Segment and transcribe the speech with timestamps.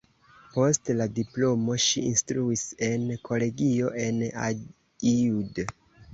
[0.53, 5.63] Post la diplomo ŝi instruis en kolegio en Aiud.